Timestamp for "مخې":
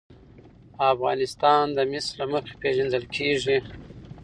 2.31-2.53